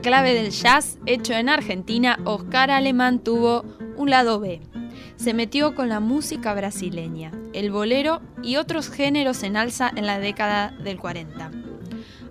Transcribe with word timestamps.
clave 0.00 0.34
del 0.34 0.50
jazz 0.50 0.98
hecho 1.06 1.32
en 1.34 1.48
Argentina, 1.48 2.18
Oscar 2.24 2.70
Alemán 2.70 3.20
tuvo 3.20 3.64
un 3.96 4.10
lado 4.10 4.40
B. 4.40 4.60
Se 5.16 5.34
metió 5.34 5.74
con 5.74 5.88
la 5.88 6.00
música 6.00 6.54
brasileña, 6.54 7.32
el 7.52 7.70
bolero 7.70 8.20
y 8.42 8.56
otros 8.56 8.90
géneros 8.90 9.42
en 9.42 9.56
alza 9.56 9.90
en 9.94 10.06
la 10.06 10.18
década 10.18 10.70
del 10.82 10.98
40 10.98 11.50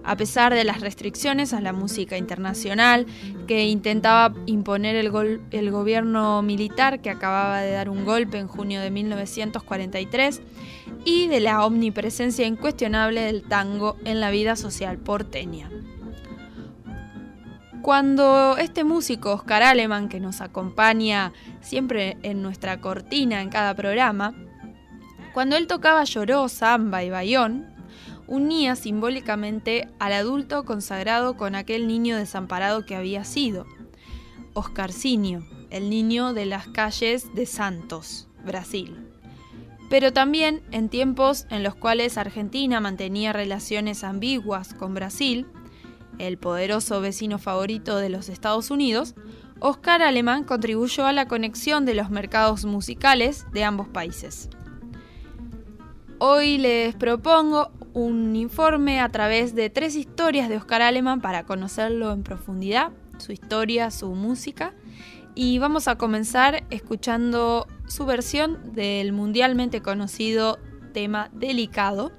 a 0.08 0.16
pesar 0.16 0.54
de 0.54 0.64
las 0.64 0.80
restricciones 0.80 1.52
a 1.52 1.60
la 1.60 1.74
música 1.74 2.18
internacional 2.18 3.06
que 3.46 3.66
intentaba 3.66 4.34
imponer 4.46 4.96
el, 4.96 5.12
el, 5.52 5.70
gobierno 5.70 6.42
militar 6.42 7.02
que 7.02 7.10
acababa 7.10 7.60
de 7.60 7.74
dar 7.74 7.90
un 7.90 8.06
golpe 8.06 8.38
en 8.38 8.48
junio 8.48 8.80
de 8.80 8.90
1943 8.90 10.42
y 11.04 11.28
de 11.28 11.42
la 11.42 11.66
omnipresencia 11.66 12.48
incuestionable 12.48 13.20
del 13.20 13.44
tango 13.44 13.98
en 14.06 14.22
la 14.22 14.32
vida 14.32 14.56
social 14.56 14.98
porteña. 14.98 15.70
Cuando 17.88 18.58
este 18.58 18.84
músico 18.84 19.32
Oscar 19.32 19.64
Aleman, 19.64 20.10
que 20.10 20.20
nos 20.20 20.42
acompaña 20.42 21.32
siempre 21.62 22.18
en 22.22 22.42
nuestra 22.42 22.82
cortina 22.82 23.42
en 23.42 23.48
cada 23.48 23.76
programa, 23.76 24.36
cuando 25.34 25.56
él 25.56 25.68
tocaba 25.68 26.04
lloró, 26.04 26.50
samba 26.50 27.06
y 27.06 27.10
bayón, 27.10 27.74
unía 28.28 28.76
simbólicamente 28.76 29.88
al 30.00 30.12
adulto 30.12 30.66
consagrado 30.66 31.38
con 31.38 31.56
aquel 31.56 31.88
niño 31.88 32.18
desamparado 32.18 32.86
que 32.86 32.94
había 32.94 33.24
sido, 33.24 33.66
Oscarcinio, 34.52 35.48
el 35.70 35.90
niño 35.90 36.34
de 36.34 36.46
las 36.46 36.68
calles 36.68 37.34
de 37.36 37.46
Santos, 37.46 38.28
Brasil. 38.46 38.98
Pero 39.90 40.12
también 40.12 40.62
en 40.72 40.90
tiempos 40.90 41.46
en 41.50 41.64
los 41.64 41.76
cuales 41.76 42.18
Argentina 42.18 42.82
mantenía 42.82 43.32
relaciones 43.32 44.04
ambiguas 44.04 44.74
con 44.74 44.94
Brasil, 44.94 45.48
el 46.20 46.38
poderoso 46.38 47.02
vecino 47.02 47.40
favorito 47.40 47.98
de 47.98 48.10
los 48.10 48.30
Estados 48.30 48.72
Unidos, 48.72 49.16
Oscar 49.60 50.02
Alemán 50.02 50.44
contribuyó 50.44 51.06
a 51.06 51.14
la 51.14 51.28
conexión 51.28 51.86
de 51.86 51.96
los 51.96 52.10
mercados 52.10 52.66
musicales 52.66 53.46
de 53.52 53.64
ambos 53.64 53.88
países. 53.88 54.50
Hoy 56.20 56.58
les 56.58 56.96
propongo 56.96 57.72
un 57.94 58.36
informe 58.36 59.00
a 59.00 59.10
través 59.10 59.56
de 59.56 59.70
tres 59.70 59.96
historias 59.96 60.50
de 60.50 60.58
Oscar 60.58 60.82
Alemán 60.82 61.22
para 61.22 61.46
conocerlo 61.46 62.12
en 62.12 62.24
profundidad, 62.24 62.92
su 63.18 63.32
historia, 63.32 63.92
su 63.92 64.10
música. 64.14 64.74
Y 65.36 65.60
vamos 65.60 65.88
a 65.88 65.98
comenzar 65.98 66.64
escuchando 66.72 67.68
su 67.88 68.06
versión 68.06 68.74
del 68.74 69.14
mundialmente 69.14 69.82
conocido 69.82 70.58
tema 70.94 71.30
Delicado, 71.34 72.12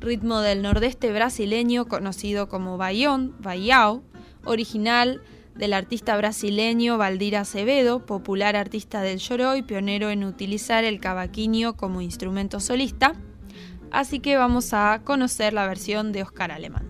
ritmo 0.00 0.40
del 0.40 0.62
nordeste 0.62 1.12
brasileño 1.12 1.86
conocido 1.86 2.48
como 2.48 2.76
Baião, 2.76 3.32
Baiao, 3.40 4.02
original 4.44 5.22
del 5.54 5.72
artista 5.72 6.16
brasileño 6.16 6.98
Valdira 6.98 7.40
Acevedo, 7.40 8.06
popular 8.06 8.56
artista 8.56 9.02
del 9.02 9.18
lloró 9.18 9.56
y 9.56 9.62
pionero 9.62 10.10
en 10.10 10.24
utilizar 10.24 10.84
el 10.84 11.00
cavaquinho 11.00 11.76
como 11.76 12.00
instrumento 12.00 12.60
solista 12.60 13.14
Así 13.90 14.20
que 14.20 14.36
vamos 14.36 14.72
a 14.72 15.00
conocer 15.04 15.52
la 15.52 15.66
versión 15.66 16.12
de 16.12 16.22
Oscar 16.22 16.52
Alemán. 16.52 16.86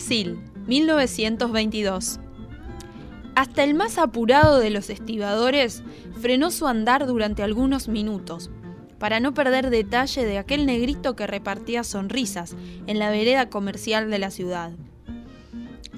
Brasil, 0.00 0.38
1922. 0.66 2.20
Hasta 3.34 3.64
el 3.64 3.74
más 3.74 3.98
apurado 3.98 4.58
de 4.58 4.70
los 4.70 4.88
estibadores 4.88 5.82
frenó 6.22 6.50
su 6.50 6.66
andar 6.66 7.06
durante 7.06 7.42
algunos 7.42 7.86
minutos, 7.86 8.50
para 8.98 9.20
no 9.20 9.34
perder 9.34 9.68
detalle 9.68 10.24
de 10.24 10.38
aquel 10.38 10.64
negrito 10.64 11.16
que 11.16 11.26
repartía 11.26 11.84
sonrisas 11.84 12.56
en 12.86 12.98
la 12.98 13.10
vereda 13.10 13.50
comercial 13.50 14.10
de 14.10 14.18
la 14.18 14.30
ciudad. 14.30 14.72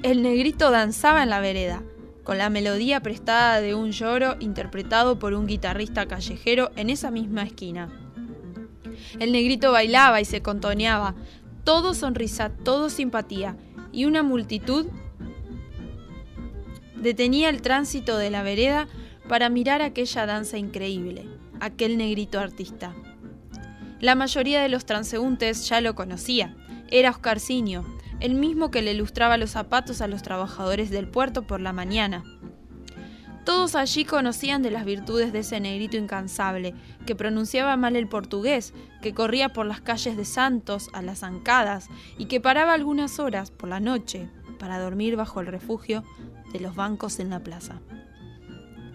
El 0.02 0.22
negrito 0.22 0.72
danzaba 0.72 1.22
en 1.22 1.31
la 1.31 1.38
vereda, 1.38 1.84
con 2.25 2.38
la 2.38 2.50
melodía 2.50 2.99
prestada 3.02 3.60
de 3.60 3.76
un 3.76 3.93
lloro 3.93 4.34
interpretado 4.40 5.20
por 5.20 5.32
un 5.32 5.46
guitarrista 5.46 6.06
callejero 6.06 6.72
en 6.75 6.90
esa 6.90 7.12
misma 7.12 7.44
esquina. 7.44 7.88
El 9.20 9.31
negrito 9.31 9.70
bailaba 9.70 10.20
y 10.20 10.25
se 10.25 10.43
contoneaba, 10.43 11.14
todo 11.62 11.94
sonrisa, 11.94 12.50
todo 12.50 12.90
simpatía, 12.90 13.56
y 13.92 14.06
una 14.06 14.22
multitud 14.22 14.86
detenía 16.96 17.48
el 17.48 17.62
tránsito 17.62 18.16
de 18.16 18.30
la 18.30 18.42
vereda 18.42 18.88
para 19.28 19.48
mirar 19.48 19.82
aquella 19.82 20.26
danza 20.26 20.58
increíble, 20.58 21.26
aquel 21.60 21.96
negrito 21.96 22.40
artista. 22.40 22.94
La 24.00 24.14
mayoría 24.14 24.62
de 24.62 24.68
los 24.68 24.84
transeúntes 24.86 25.68
ya 25.68 25.80
lo 25.80 25.94
conocía, 25.94 26.56
era 26.90 27.10
Oscarcinio, 27.10 27.84
el 28.20 28.34
mismo 28.34 28.70
que 28.70 28.82
le 28.82 28.94
lustraba 28.94 29.36
los 29.36 29.50
zapatos 29.50 30.00
a 30.00 30.08
los 30.08 30.22
trabajadores 30.22 30.90
del 30.90 31.08
puerto 31.08 31.42
por 31.46 31.60
la 31.60 31.72
mañana. 31.72 32.24
Todos 33.44 33.74
allí 33.74 34.04
conocían 34.04 34.62
de 34.62 34.70
las 34.70 34.84
virtudes 34.84 35.32
de 35.32 35.40
ese 35.40 35.58
negrito 35.58 35.96
incansable, 35.96 36.74
que 37.06 37.16
pronunciaba 37.16 37.76
mal 37.76 37.96
el 37.96 38.08
portugués, 38.08 38.72
que 39.00 39.14
corría 39.14 39.52
por 39.52 39.66
las 39.66 39.80
calles 39.80 40.16
de 40.16 40.24
Santos 40.24 40.90
a 40.92 41.02
las 41.02 41.20
zancadas 41.20 41.88
y 42.18 42.26
que 42.26 42.40
paraba 42.40 42.72
algunas 42.72 43.18
horas 43.18 43.50
por 43.50 43.68
la 43.68 43.80
noche 43.80 44.28
para 44.58 44.78
dormir 44.78 45.16
bajo 45.16 45.40
el 45.40 45.48
refugio 45.48 46.04
de 46.52 46.60
los 46.60 46.76
bancos 46.76 47.18
en 47.18 47.30
la 47.30 47.40
plaza. 47.40 47.80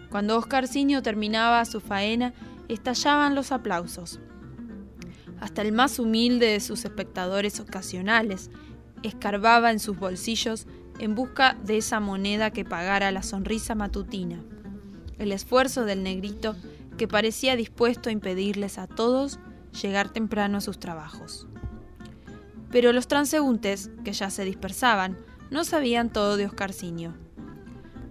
Cuando 0.10 0.38
Oscarcinio 0.38 1.02
terminaba 1.02 1.66
su 1.66 1.82
faena, 1.82 2.34
estallaban 2.70 3.36
los 3.36 3.52
aplausos. 3.52 4.22
Hasta 5.42 5.62
el 5.62 5.74
más 5.74 6.00
humilde 6.00 6.48
de 6.48 6.60
sus 6.62 6.86
espectadores 6.86 7.60
ocasionales 7.60 8.50
escarbaba 9.04 9.72
en 9.72 9.80
sus 9.80 10.00
bolsillos 10.00 10.68
en 11.00 11.16
busca 11.16 11.56
de 11.64 11.78
esa 11.78 12.00
moneda 12.00 12.52
que 12.52 12.66
pagara 12.66 13.12
la 13.12 13.24
sonrisa 13.24 13.76
matutina, 13.76 14.44
el 15.18 15.32
esfuerzo 15.32 15.86
del 15.86 16.04
negrito 16.04 16.56
que 16.98 17.08
parecía 17.08 17.56
dispuesto 17.56 18.10
a 18.10 18.12
impedirles 18.12 18.78
a 18.78 18.88
todos 18.88 19.40
llegar 19.82 20.10
temprano 20.10 20.58
a 20.58 20.62
sus 20.62 20.80
trabajos. 20.80 21.48
Pero 22.72 22.92
los 22.92 23.08
transeúntes, 23.08 23.92
que 24.04 24.14
ya 24.14 24.30
se 24.30 24.44
dispersaban, 24.44 25.18
no 25.52 25.64
sabían 25.64 26.12
todo 26.12 26.36
de 26.38 26.46
Oscarcinio. 26.46 27.14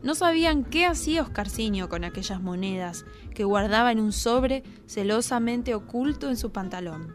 No 0.03 0.15
sabían 0.15 0.65
qué 0.65 0.87
hacía 0.87 1.23
Oscarcinio 1.23 1.89
con 1.89 2.05
aquellas 2.05 2.41
monedas 2.41 3.05
que 3.35 3.45
guardaba 3.45 3.91
en 3.93 4.01
un 4.01 4.13
sobre 4.13 4.63
celosamente 4.87 5.75
oculto 5.75 6.31
en 6.31 6.37
su 6.37 6.53
pantalón. 6.53 7.13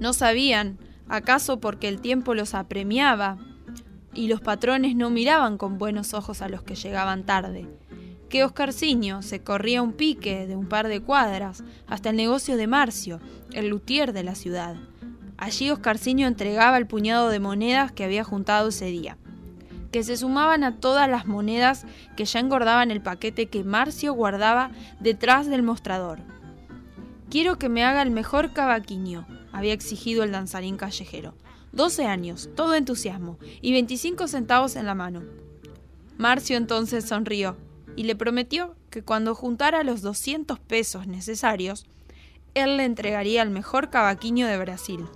No 0.00 0.12
sabían, 0.12 0.78
acaso 1.08 1.60
porque 1.60 1.88
el 1.88 2.00
tiempo 2.00 2.34
los 2.34 2.54
apremiaba 2.54 3.38
y 4.14 4.28
los 4.28 4.40
patrones 4.40 4.96
no 4.96 5.10
miraban 5.10 5.58
con 5.58 5.78
buenos 5.78 6.14
ojos 6.14 6.42
a 6.42 6.48
los 6.48 6.62
que 6.62 6.74
llegaban 6.74 7.24
tarde, 7.24 7.66
que 8.28 8.44
Oscarciño 8.44 9.22
se 9.22 9.42
corría 9.42 9.82
un 9.82 9.92
pique 9.92 10.46
de 10.46 10.56
un 10.56 10.66
par 10.66 10.88
de 10.88 11.00
cuadras 11.00 11.64
hasta 11.86 12.10
el 12.10 12.16
negocio 12.16 12.56
de 12.56 12.66
Marcio, 12.66 13.20
el 13.52 13.68
luthier 13.68 14.12
de 14.12 14.22
la 14.22 14.34
ciudad. 14.34 14.76
Allí 15.36 15.70
Oscarciño 15.70 16.26
entregaba 16.26 16.78
el 16.78 16.86
puñado 16.86 17.28
de 17.28 17.40
monedas 17.40 17.92
que 17.92 18.04
había 18.04 18.24
juntado 18.24 18.68
ese 18.68 18.86
día, 18.86 19.16
que 19.92 20.02
se 20.02 20.16
sumaban 20.16 20.64
a 20.64 20.76
todas 20.76 21.08
las 21.08 21.26
monedas 21.26 21.86
que 22.16 22.24
ya 22.24 22.40
engordaban 22.40 22.90
el 22.90 23.00
paquete 23.00 23.46
que 23.46 23.64
Marcio 23.64 24.12
guardaba 24.12 24.72
detrás 25.00 25.46
del 25.46 25.62
mostrador. 25.62 26.18
Quiero 27.30 27.58
que 27.58 27.68
me 27.68 27.84
haga 27.84 28.02
el 28.02 28.10
mejor 28.10 28.52
cavaquinho, 28.52 29.26
había 29.52 29.72
exigido 29.72 30.22
el 30.22 30.32
danzarín 30.32 30.76
callejero. 30.76 31.34
12 31.72 32.06
años, 32.06 32.50
todo 32.54 32.74
entusiasmo, 32.74 33.38
y 33.60 33.72
25 33.72 34.28
centavos 34.28 34.76
en 34.76 34.86
la 34.86 34.94
mano. 34.94 35.22
Marcio 36.16 36.56
entonces 36.56 37.04
sonrió 37.04 37.56
y 37.94 38.04
le 38.04 38.16
prometió 38.16 38.74
que 38.90 39.02
cuando 39.02 39.34
juntara 39.34 39.84
los 39.84 40.02
200 40.02 40.58
pesos 40.58 41.06
necesarios, 41.06 41.86
él 42.54 42.76
le 42.76 42.84
entregaría 42.84 43.42
el 43.42 43.50
mejor 43.50 43.90
cavaquinho 43.90 44.46
de 44.46 44.58
Brasil. 44.58 45.06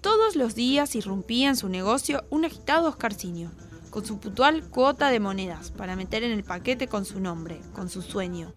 Todos 0.00 0.34
los 0.34 0.54
días 0.54 0.96
irrumpía 0.96 1.50
en 1.50 1.56
su 1.56 1.68
negocio 1.68 2.24
un 2.30 2.44
agitado 2.44 2.88
Oscarcinio, 2.88 3.50
con 3.90 4.06
su 4.06 4.18
puntual 4.18 4.64
cuota 4.64 5.10
de 5.10 5.20
monedas 5.20 5.70
para 5.70 5.96
meter 5.96 6.24
en 6.24 6.32
el 6.32 6.44
paquete 6.44 6.88
con 6.88 7.04
su 7.04 7.20
nombre, 7.20 7.60
con 7.74 7.90
su 7.90 8.00
sueño. 8.00 8.54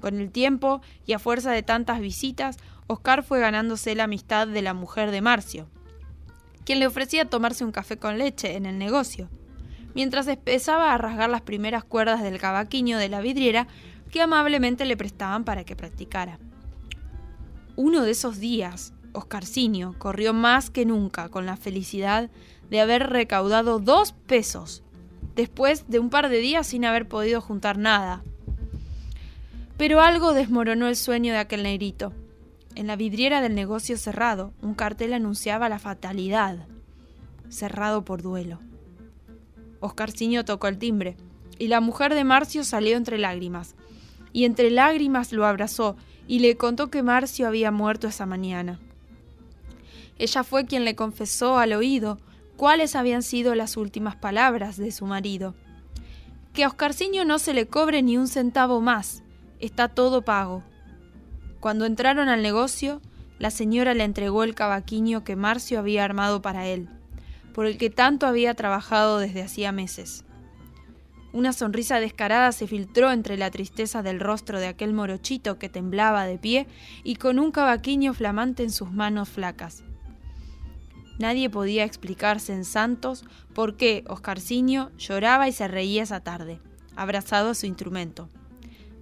Con 0.00 0.20
el 0.20 0.30
tiempo 0.30 0.80
y 1.04 1.12
a 1.12 1.18
fuerza 1.18 1.50
de 1.50 1.62
tantas 1.62 2.00
visitas, 2.00 2.56
Oscar 2.86 3.22
fue 3.22 3.40
ganándose 3.40 3.94
la 3.94 4.04
amistad 4.04 4.46
de 4.46 4.62
la 4.62 4.72
mujer 4.72 5.10
de 5.10 5.20
Marcio, 5.20 5.68
quien 6.68 6.80
le 6.80 6.86
ofrecía 6.86 7.24
tomarse 7.24 7.64
un 7.64 7.72
café 7.72 7.96
con 7.96 8.18
leche 8.18 8.54
en 8.54 8.66
el 8.66 8.76
negocio, 8.76 9.30
mientras 9.94 10.28
empezaba 10.28 10.92
a 10.92 10.98
rasgar 10.98 11.30
las 11.30 11.40
primeras 11.40 11.82
cuerdas 11.82 12.22
del 12.22 12.38
cavaquinho 12.38 12.98
de 12.98 13.08
la 13.08 13.22
vidriera 13.22 13.66
que 14.12 14.20
amablemente 14.20 14.84
le 14.84 14.94
prestaban 14.94 15.44
para 15.44 15.64
que 15.64 15.76
practicara. 15.76 16.38
Uno 17.74 18.02
de 18.02 18.10
esos 18.10 18.38
días, 18.38 18.92
Oscarcinio 19.14 19.94
corrió 19.96 20.34
más 20.34 20.68
que 20.68 20.84
nunca 20.84 21.30
con 21.30 21.46
la 21.46 21.56
felicidad 21.56 22.28
de 22.68 22.82
haber 22.82 23.08
recaudado 23.08 23.78
dos 23.78 24.12
pesos, 24.12 24.82
después 25.36 25.88
de 25.88 26.00
un 26.00 26.10
par 26.10 26.28
de 26.28 26.36
días 26.36 26.66
sin 26.66 26.84
haber 26.84 27.08
podido 27.08 27.40
juntar 27.40 27.78
nada. 27.78 28.22
Pero 29.78 30.02
algo 30.02 30.34
desmoronó 30.34 30.86
el 30.86 30.96
sueño 30.96 31.32
de 31.32 31.38
aquel 31.38 31.62
negrito. 31.62 32.12
En 32.78 32.86
la 32.86 32.94
vidriera 32.94 33.40
del 33.40 33.56
negocio 33.56 33.96
cerrado, 33.96 34.52
un 34.62 34.72
cartel 34.72 35.12
anunciaba 35.12 35.68
la 35.68 35.80
fatalidad. 35.80 36.68
Cerrado 37.48 38.04
por 38.04 38.22
duelo. 38.22 38.60
Oscarciño 39.80 40.44
tocó 40.44 40.68
el 40.68 40.78
timbre, 40.78 41.16
y 41.58 41.66
la 41.66 41.80
mujer 41.80 42.14
de 42.14 42.22
Marcio 42.22 42.62
salió 42.62 42.96
entre 42.96 43.18
lágrimas. 43.18 43.74
Y 44.32 44.44
entre 44.44 44.70
lágrimas 44.70 45.32
lo 45.32 45.44
abrazó 45.44 45.96
y 46.28 46.38
le 46.38 46.56
contó 46.56 46.88
que 46.88 47.02
Marcio 47.02 47.48
había 47.48 47.72
muerto 47.72 48.06
esa 48.06 48.26
mañana. 48.26 48.78
Ella 50.16 50.44
fue 50.44 50.64
quien 50.64 50.84
le 50.84 50.94
confesó 50.94 51.58
al 51.58 51.72
oído 51.72 52.20
cuáles 52.56 52.94
habían 52.94 53.24
sido 53.24 53.56
las 53.56 53.76
últimas 53.76 54.14
palabras 54.14 54.76
de 54.76 54.92
su 54.92 55.04
marido. 55.04 55.56
Que 56.52 56.62
a 56.62 56.68
Oscarciño 56.68 57.24
no 57.24 57.40
se 57.40 57.54
le 57.54 57.66
cobre 57.66 58.04
ni 58.04 58.16
un 58.16 58.28
centavo 58.28 58.80
más. 58.80 59.24
Está 59.58 59.88
todo 59.88 60.22
pago. 60.22 60.62
Cuando 61.60 61.86
entraron 61.86 62.28
al 62.28 62.42
negocio, 62.42 63.00
la 63.38 63.50
señora 63.50 63.94
le 63.94 64.04
entregó 64.04 64.44
el 64.44 64.54
cavaquinho 64.54 65.24
que 65.24 65.36
Marcio 65.36 65.78
había 65.78 66.04
armado 66.04 66.42
para 66.42 66.66
él, 66.66 66.88
por 67.52 67.66
el 67.66 67.78
que 67.78 67.90
tanto 67.90 68.26
había 68.26 68.54
trabajado 68.54 69.18
desde 69.18 69.42
hacía 69.42 69.72
meses. 69.72 70.24
Una 71.32 71.52
sonrisa 71.52 72.00
descarada 72.00 72.52
se 72.52 72.66
filtró 72.66 73.12
entre 73.12 73.36
la 73.36 73.50
tristeza 73.50 74.02
del 74.02 74.18
rostro 74.18 74.60
de 74.60 74.66
aquel 74.66 74.94
morochito 74.94 75.58
que 75.58 75.68
temblaba 75.68 76.24
de 76.24 76.38
pie 76.38 76.66
y 77.04 77.16
con 77.16 77.38
un 77.38 77.50
cavaquinho 77.50 78.14
flamante 78.14 78.62
en 78.62 78.70
sus 78.70 78.90
manos 78.90 79.28
flacas. 79.28 79.82
Nadie 81.18 81.50
podía 81.50 81.84
explicarse 81.84 82.52
en 82.52 82.64
Santos 82.64 83.24
por 83.52 83.76
qué 83.76 84.04
Oscarcinio 84.06 84.90
lloraba 84.96 85.48
y 85.48 85.52
se 85.52 85.68
reía 85.68 86.04
esa 86.04 86.20
tarde, 86.20 86.60
abrazado 86.96 87.50
a 87.50 87.54
su 87.54 87.66
instrumento. 87.66 88.28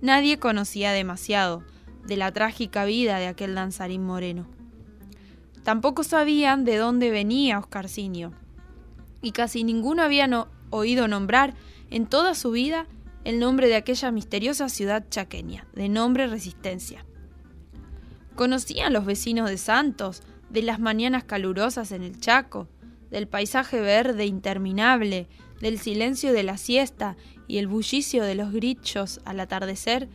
Nadie 0.01 0.39
conocía 0.39 0.93
demasiado, 0.93 1.63
de 2.07 2.17
la 2.17 2.33
trágica 2.33 2.85
vida 2.85 3.19
de 3.19 3.27
aquel 3.27 3.55
danzarín 3.55 4.05
moreno. 4.05 4.47
Tampoco 5.63 6.05
sabían 6.05 6.65
de 6.65 6.77
dónde 6.77 7.11
venía 7.11 7.59
Oscarcinio, 7.59 8.33
y 9.23 9.33
casi 9.33 9.65
ninguno 9.65 10.03
había 10.03 10.29
oído 10.71 11.09
nombrar 11.09 11.55
en 11.91 12.07
toda 12.07 12.35
su 12.35 12.53
vida 12.53 12.87
el 13.25 13.41
nombre 13.41 13.67
de 13.67 13.75
aquella 13.75 14.13
misteriosa 14.13 14.69
ciudad 14.69 15.05
chaqueña, 15.11 15.67
de 15.75 15.89
nombre 15.89 16.29
Resistencia. 16.29 17.05
Conocían 18.37 18.93
los 18.93 19.05
vecinos 19.05 19.51
de 19.51 19.59
Santos, 19.59 20.23
de 20.51 20.63
las 20.63 20.79
mañanas 20.79 21.25
calurosas 21.25 21.91
en 21.91 22.03
el 22.03 22.21
Chaco, 22.21 22.69
del 23.11 23.27
paisaje 23.27 23.81
verde 23.81 24.27
interminable, 24.27 25.27
del 25.61 25.79
silencio 25.79 26.33
de 26.33 26.43
la 26.43 26.57
siesta 26.59 27.17
y 27.49 27.59
el 27.59 27.67
bullicio 27.67 28.23
de 28.23 28.35
los 28.35 28.53
grillos 28.53 29.21
al 29.25 29.41
atardecer, 29.41 30.09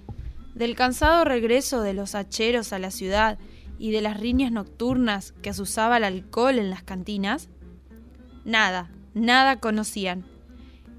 del 0.55 0.75
cansado 0.75 1.23
regreso 1.25 1.81
de 1.81 1.93
los 1.93 2.15
hacheros 2.15 2.73
a 2.73 2.79
la 2.79 2.91
ciudad 2.91 3.37
y 3.79 3.91
de 3.91 4.01
las 4.01 4.19
riñas 4.19 4.51
nocturnas 4.51 5.33
que 5.41 5.49
asusaba 5.49 5.97
el 5.97 6.03
alcohol 6.03 6.59
en 6.59 6.69
las 6.69 6.83
cantinas? 6.83 7.49
Nada, 8.45 8.91
nada 9.13 9.59
conocían. 9.59 10.25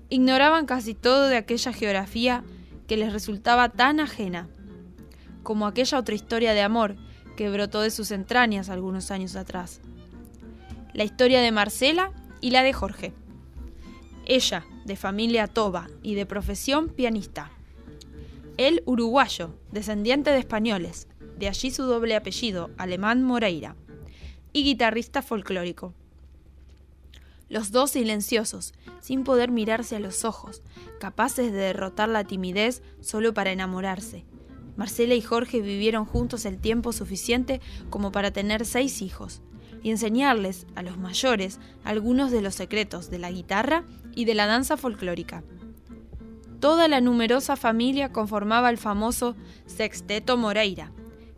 Ignoraban 0.09 0.67
casi 0.67 0.95
todo 0.95 1.29
de 1.29 1.37
aquella 1.37 1.73
geografía 1.73 2.45
que 2.87 2.97
les 2.97 3.13
resultaba 3.13 3.69
tan 3.69 4.01
ajena, 4.01 4.49
como 5.43 5.67
aquella 5.67 5.99
otra 5.99 6.15
historia 6.15 6.55
de 6.55 6.63
amor 6.63 6.97
que 7.37 7.51
brotó 7.51 7.81
de 7.81 7.91
sus 7.91 8.11
entrañas 8.11 8.69
algunos 8.69 9.11
años 9.11 9.37
atrás. 9.37 9.81
La 10.93 11.05
historia 11.05 11.41
de 11.41 11.53
Marcela 11.53 12.13
y 12.41 12.51
la 12.51 12.63
de 12.63 12.73
Jorge. 12.73 13.15
Ella, 14.27 14.65
de 14.85 14.97
familia 14.97 15.47
toba 15.47 15.89
y 16.03 16.15
de 16.15 16.27
profesión 16.27 16.89
pianista. 16.89 17.51
Él 18.57 18.83
uruguayo, 18.87 19.59
descendiente 19.71 20.31
de 20.31 20.39
españoles, 20.39 21.09
de 21.39 21.49
allí 21.49 21.71
su 21.71 21.85
doble 21.85 22.15
apellido, 22.15 22.71
alemán 22.77 23.23
Moreira, 23.23 23.77
y 24.53 24.65
guitarrista 24.65 25.23
folclórico. 25.23 25.95
Los 27.49 27.71
dos 27.71 27.91
silenciosos, 27.91 28.73
sin 29.01 29.25
poder 29.25 29.51
mirarse 29.51 29.97
a 29.97 30.01
los 30.01 30.25
ojos, 30.25 30.63
capaces 31.01 31.53
de 31.53 31.59
derrotar 31.59 32.09
la 32.09 32.25
timidez 32.25 32.83
solo 33.01 33.35
para 33.35 33.53
enamorarse. 33.53 34.25
Marcela 34.77 35.15
y 35.15 35.21
Jorge 35.21 35.61
vivieron 35.61 36.05
juntos 36.05 36.45
el 36.45 36.59
tiempo 36.59 36.93
suficiente 36.93 37.61
como 37.91 38.11
para 38.13 38.31
tener 38.31 38.65
seis 38.65 39.03
hijos 39.03 39.43
y 39.83 39.91
enseñarles 39.91 40.67
a 40.75 40.83
los 40.83 40.97
mayores 40.97 41.59
algunos 41.85 42.31
de 42.31 42.41
los 42.41 42.55
secretos 42.55 43.11
de 43.11 43.19
la 43.19 43.31
guitarra 43.31 43.85
y 44.15 44.25
de 44.25 44.35
la 44.35 44.47
danza 44.47 44.77
folclórica. 44.77 45.43
Toda 46.63 46.87
la 46.87 47.01
numerosa 47.01 47.57
familia 47.57 48.13
conformaba 48.13 48.71
el 48.71 48.79
famoso 48.79 49.35
Sexteto 49.67 50.37
Moreira, 50.37 50.93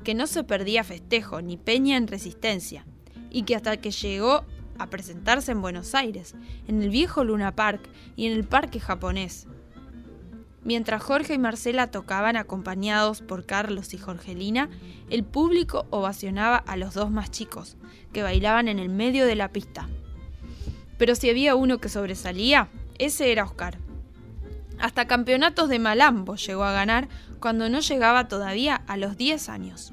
que 0.05 0.13
no 0.13 0.27
se 0.27 0.45
perdía 0.45 0.85
festejo 0.85 1.41
ni 1.41 1.57
peña 1.57 1.97
en 1.97 2.09
resistencia, 2.09 2.85
y 3.31 3.45
que 3.45 3.57
hasta 3.57 3.79
que 3.79 3.91
llegó 3.91 4.45
a 4.79 4.91
presentarse 4.91 5.53
en 5.53 5.63
Buenos 5.63 5.95
Aires, 5.95 6.35
en 6.69 6.83
el 6.83 6.91
viejo 6.91 7.25
Luna 7.25 7.57
Park 7.57 7.81
y 8.17 8.27
en 8.27 8.35
el 8.35 8.45
Parque 8.45 8.81
Japonés. 8.81 9.47
Mientras 10.63 11.03
Jorge 11.03 11.33
y 11.33 11.39
Marcela 11.39 11.91
tocaban 11.91 12.37
acompañados 12.37 13.23
por 13.23 13.47
Carlos 13.47 13.95
y 13.95 13.97
Jorgelina, 13.97 14.69
el 15.09 15.25
público 15.25 15.87
ovacionaba 15.89 16.59
a 16.59 16.77
los 16.77 16.93
dos 16.93 17.11
más 17.11 17.31
chicos, 17.31 17.79
que 18.13 18.23
bailaban 18.23 18.69
en 18.69 18.79
el 18.79 18.91
medio 18.91 19.25
de 19.25 19.37
la 19.37 19.49
pista. 19.49 19.89
Pero 20.99 21.15
si 21.15 21.31
había 21.31 21.55
uno 21.55 21.79
que 21.79 21.89
sobresalía, 21.89 22.69
ese 22.99 23.33
era 23.33 23.45
Oscar. 23.45 23.79
Hasta 24.79 25.07
campeonatos 25.07 25.69
de 25.69 25.79
Malambo 25.79 26.37
llegó 26.37 26.65
a 26.65 26.73
ganar 26.73 27.09
cuando 27.41 27.69
no 27.69 27.81
llegaba 27.81 28.29
todavía 28.29 28.83
a 28.87 28.97
los 28.97 29.17
10 29.17 29.49
años. 29.49 29.93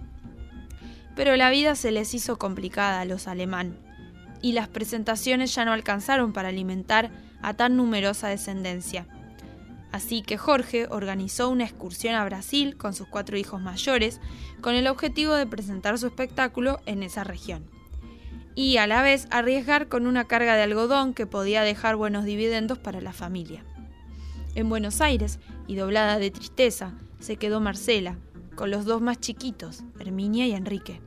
Pero 1.16 1.36
la 1.36 1.50
vida 1.50 1.76
se 1.76 1.92
les 1.92 2.14
hizo 2.14 2.38
complicada 2.38 3.02
a 3.02 3.06
los 3.06 3.28
alemán 3.28 3.78
y 4.42 4.54
las 4.54 4.68
presentaciones 4.68 5.54
ya 5.54 5.66
no 5.66 5.74
alcanzaron 5.74 6.34
para 6.34 6.50
alimentar 6.50 7.12
a 7.42 7.54
tan 7.54 7.78
numerosa 7.78 8.28
descendencia. 8.28 9.08
Así 9.92 10.22
que 10.22 10.38
Jorge 10.38 10.88
organizó 10.90 11.50
una 11.50 11.66
excursión 11.66 12.16
a 12.16 12.24
Brasil 12.24 12.78
con 12.78 12.94
sus 12.94 13.08
cuatro 13.08 13.38
hijos 13.38 13.62
mayores 13.62 14.22
con 14.62 14.76
el 14.76 14.88
objetivo 14.88 15.36
de 15.36 15.46
presentar 15.46 15.98
su 15.98 16.08
espectáculo 16.08 16.80
en 16.86 17.04
esa 17.04 17.24
región. 17.24 17.70
Y 18.56 18.78
a 18.78 18.88
la 18.88 19.02
vez 19.02 19.28
arriesgar 19.32 19.88
con 19.88 20.08
una 20.08 20.26
carga 20.26 20.56
de 20.56 20.64
algodón 20.64 21.14
que 21.14 21.26
podía 21.26 21.62
dejar 21.62 21.96
buenos 21.96 22.26
dividendos 22.26 22.78
para 22.80 23.02
la 23.02 23.14
familia. 23.14 23.64
En 24.54 24.68
Buenos 24.68 25.00
Aires, 25.00 25.40
y 25.68 25.76
doblada 25.76 26.20
de 26.20 26.30
tristeza, 26.30 26.94
se 27.20 27.38
quedó 27.38 27.62
Marcela, 27.62 28.18
con 28.56 28.70
los 28.70 28.84
dos 28.84 29.02
más 29.02 29.20
chiquitos, 29.20 29.84
Herminia 29.98 30.46
y 30.46 30.52
Enrique. 30.52 31.00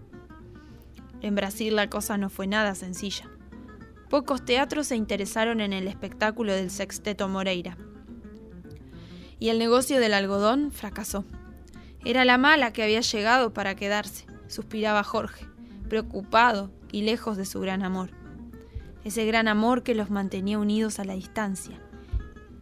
En 1.20 1.34
Brasil 1.34 1.76
la 1.76 1.90
cosa 1.90 2.16
no 2.16 2.30
fue 2.30 2.46
nada 2.46 2.74
sencilla. 2.74 3.28
Pocos 4.08 4.44
teatros 4.46 4.86
se 4.86 4.96
interesaron 4.96 5.60
en 5.60 5.74
el 5.74 5.88
espectáculo 5.88 6.54
del 6.54 6.70
sexteto 6.70 7.28
Moreira. 7.28 7.76
Y 9.38 9.50
el 9.50 9.58
negocio 9.58 10.00
del 10.00 10.14
algodón 10.14 10.70
fracasó. 10.70 11.26
Era 12.02 12.24
la 12.24 12.38
mala 12.38 12.72
que 12.72 12.82
había 12.82 13.02
llegado 13.02 13.52
para 13.52 13.74
quedarse, 13.74 14.24
suspiraba 14.46 15.04
Jorge, 15.04 15.46
preocupado 15.90 16.70
y 16.92 17.02
lejos 17.02 17.36
de 17.36 17.44
su 17.44 17.60
gran 17.60 17.82
amor. 17.82 18.10
Ese 19.04 19.26
gran 19.26 19.48
amor 19.48 19.82
que 19.82 19.94
los 19.94 20.08
mantenía 20.08 20.58
unidos 20.58 20.98
a 20.98 21.04
la 21.04 21.14
distancia. 21.14 21.78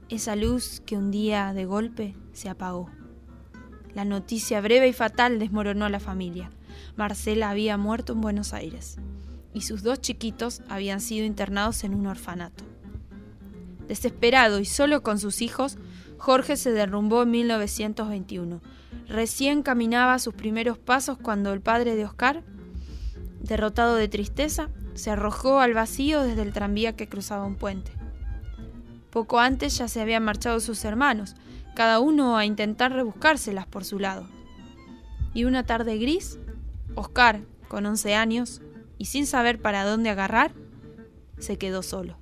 Esa 0.08 0.36
luz 0.36 0.82
que 0.84 0.96
un 0.96 1.10
día 1.10 1.52
de 1.52 1.64
golpe 1.64 2.14
se 2.32 2.48
apagó. 2.48 2.90
La 3.94 4.04
noticia 4.04 4.60
breve 4.60 4.88
y 4.88 4.92
fatal 4.92 5.38
desmoronó 5.38 5.84
a 5.84 5.90
la 5.90 6.00
familia. 6.00 6.50
Marcela 6.96 7.50
había 7.50 7.76
muerto 7.76 8.12
en 8.12 8.20
Buenos 8.20 8.52
Aires 8.52 8.98
y 9.54 9.62
sus 9.62 9.82
dos 9.82 10.00
chiquitos 10.00 10.62
habían 10.68 11.00
sido 11.00 11.26
internados 11.26 11.84
en 11.84 11.94
un 11.94 12.06
orfanato. 12.06 12.64
Desesperado 13.88 14.60
y 14.60 14.64
solo 14.64 15.02
con 15.02 15.18
sus 15.18 15.42
hijos, 15.42 15.76
Jorge 16.18 16.56
se 16.56 16.72
derrumbó 16.72 17.22
en 17.22 17.30
1921. 17.30 18.60
Recién 19.08 19.62
caminaba 19.62 20.18
sus 20.18 20.34
primeros 20.34 20.78
pasos 20.78 21.18
cuando 21.18 21.52
el 21.52 21.60
padre 21.60 21.96
de 21.96 22.04
Oscar, 22.04 22.42
derrotado 23.42 23.96
de 23.96 24.08
tristeza, 24.08 24.70
se 24.94 25.10
arrojó 25.10 25.60
al 25.60 25.74
vacío 25.74 26.22
desde 26.22 26.42
el 26.42 26.52
tranvía 26.52 26.94
que 26.94 27.08
cruzaba 27.08 27.44
un 27.44 27.56
puente. 27.56 27.92
Poco 29.12 29.38
antes 29.40 29.76
ya 29.76 29.88
se 29.88 30.00
habían 30.00 30.24
marchado 30.24 30.58
sus 30.58 30.86
hermanos, 30.86 31.36
cada 31.74 32.00
uno 32.00 32.38
a 32.38 32.46
intentar 32.46 32.92
rebuscárselas 32.92 33.66
por 33.66 33.84
su 33.84 33.98
lado. 33.98 34.26
Y 35.34 35.44
una 35.44 35.64
tarde 35.64 35.98
gris, 35.98 36.38
Oscar, 36.94 37.42
con 37.68 37.84
11 37.84 38.14
años, 38.14 38.62
y 38.96 39.04
sin 39.04 39.26
saber 39.26 39.60
para 39.60 39.84
dónde 39.84 40.08
agarrar, 40.08 40.52
se 41.38 41.58
quedó 41.58 41.82
solo. 41.82 42.21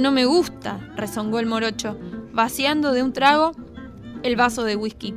No 0.00 0.12
me 0.12 0.26
gusta, 0.26 0.78
rezongó 0.94 1.38
el 1.38 1.46
morocho, 1.46 1.98
vaciando 2.32 2.92
de 2.92 3.02
un 3.02 3.14
trago 3.14 3.52
el 4.22 4.36
vaso 4.36 4.62
de 4.62 4.76
whisky. 4.76 5.14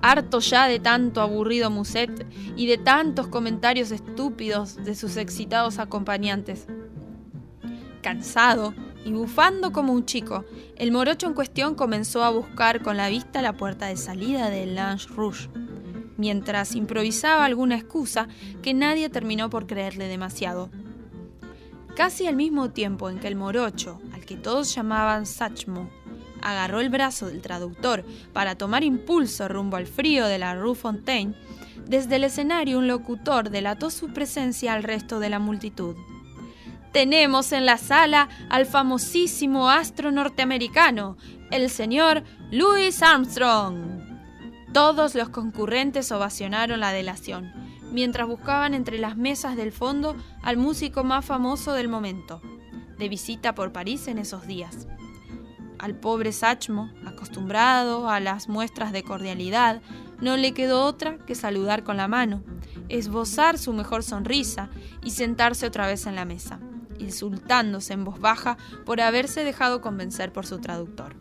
Harto 0.00 0.38
ya 0.38 0.68
de 0.68 0.78
tanto 0.78 1.20
aburrido 1.20 1.70
muset 1.70 2.24
y 2.56 2.66
de 2.66 2.78
tantos 2.78 3.26
comentarios 3.26 3.90
estúpidos 3.90 4.76
de 4.84 4.94
sus 4.94 5.16
excitados 5.16 5.80
acompañantes. 5.80 6.66
Cansado 8.00 8.74
y 9.04 9.12
bufando 9.12 9.72
como 9.72 9.92
un 9.92 10.06
chico, 10.06 10.44
el 10.76 10.92
morocho 10.92 11.26
en 11.26 11.34
cuestión 11.34 11.74
comenzó 11.74 12.22
a 12.22 12.30
buscar 12.30 12.80
con 12.80 12.96
la 12.96 13.08
vista 13.08 13.42
la 13.42 13.56
puerta 13.56 13.86
de 13.86 13.96
salida 13.96 14.50
del 14.50 14.76
Lange 14.76 15.08
Rouge, 15.08 15.50
mientras 16.16 16.76
improvisaba 16.76 17.44
alguna 17.44 17.74
excusa 17.74 18.28
que 18.62 18.72
nadie 18.72 19.10
terminó 19.10 19.50
por 19.50 19.66
creerle 19.66 20.06
demasiado. 20.06 20.70
Casi 21.96 22.26
al 22.26 22.36
mismo 22.36 22.70
tiempo 22.70 23.10
en 23.10 23.18
que 23.18 23.28
el 23.28 23.36
morocho, 23.36 24.00
al 24.14 24.24
que 24.24 24.36
todos 24.36 24.74
llamaban 24.74 25.26
Sachmo, 25.26 25.90
agarró 26.40 26.80
el 26.80 26.88
brazo 26.88 27.26
del 27.26 27.42
traductor 27.42 28.04
para 28.32 28.56
tomar 28.56 28.82
impulso 28.82 29.46
rumbo 29.46 29.76
al 29.76 29.86
frío 29.86 30.26
de 30.26 30.38
la 30.38 30.54
Rue 30.54 30.74
Fontaine, 30.74 31.34
desde 31.86 32.16
el 32.16 32.24
escenario 32.24 32.78
un 32.78 32.88
locutor 32.88 33.50
delató 33.50 33.90
su 33.90 34.12
presencia 34.12 34.72
al 34.72 34.84
resto 34.84 35.20
de 35.20 35.28
la 35.28 35.38
multitud. 35.38 35.94
Tenemos 36.92 37.52
en 37.52 37.66
la 37.66 37.76
sala 37.76 38.28
al 38.48 38.64
famosísimo 38.64 39.68
astro 39.68 40.12
norteamericano, 40.12 41.18
el 41.50 41.68
señor 41.68 42.22
Louis 42.50 43.02
Armstrong. 43.02 44.00
Todos 44.72 45.14
los 45.14 45.28
concurrentes 45.28 46.10
ovacionaron 46.10 46.80
la 46.80 46.92
delación 46.92 47.52
mientras 47.92 48.26
buscaban 48.26 48.74
entre 48.74 48.98
las 48.98 49.16
mesas 49.16 49.56
del 49.56 49.72
fondo 49.72 50.16
al 50.42 50.56
músico 50.56 51.04
más 51.04 51.24
famoso 51.24 51.72
del 51.72 51.88
momento, 51.88 52.40
de 52.98 53.08
visita 53.08 53.54
por 53.54 53.72
París 53.72 54.08
en 54.08 54.18
esos 54.18 54.46
días. 54.46 54.88
Al 55.78 55.94
pobre 55.96 56.32
Sachmo, 56.32 56.90
acostumbrado 57.06 58.08
a 58.08 58.20
las 58.20 58.48
muestras 58.48 58.92
de 58.92 59.02
cordialidad, 59.02 59.82
no 60.20 60.36
le 60.36 60.54
quedó 60.54 60.84
otra 60.84 61.18
que 61.18 61.34
saludar 61.34 61.82
con 61.82 61.96
la 61.96 62.08
mano, 62.08 62.42
esbozar 62.88 63.58
su 63.58 63.72
mejor 63.72 64.04
sonrisa 64.04 64.70
y 65.02 65.10
sentarse 65.10 65.66
otra 65.66 65.86
vez 65.86 66.06
en 66.06 66.14
la 66.14 66.24
mesa, 66.24 66.60
insultándose 66.98 67.94
en 67.94 68.04
voz 68.04 68.20
baja 68.20 68.56
por 68.86 69.00
haberse 69.00 69.42
dejado 69.42 69.80
convencer 69.80 70.32
por 70.32 70.46
su 70.46 70.60
traductor. 70.60 71.16